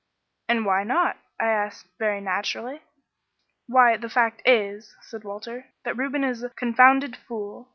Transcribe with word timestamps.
"'And 0.49 0.65
why 0.65 0.83
not?' 0.83 1.17
I 1.39 1.49
asked 1.51 1.85
very 1.99 2.21
naturally. 2.21 2.81
"'Why, 3.67 3.97
the 3.97 4.09
fact 4.09 4.41
is,' 4.47 4.95
said 4.99 5.23
Walter, 5.23 5.67
'that 5.83 5.95
Reuben 5.95 6.23
is 6.23 6.41
a 6.41 6.49
confounded 6.49 7.15
fool. 7.15 7.69